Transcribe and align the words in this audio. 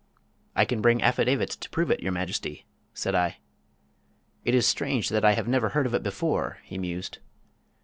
"I 0.55 0.65
can 0.65 0.81
bring 0.81 1.03
affidavits 1.03 1.55
to 1.57 1.69
prove 1.69 1.91
it, 1.91 1.99
Your 1.99 2.11
Majesty," 2.11 2.65
said 2.91 3.13
I. 3.13 3.37
"It 4.43 4.55
is 4.55 4.65
strange 4.65 5.09
that 5.09 5.23
I 5.23 5.33
have 5.33 5.47
never 5.47 5.69
heard 5.69 5.85
of 5.85 5.93
it 5.93 6.01
before," 6.01 6.57
he 6.63 6.79
mused. 6.79 7.19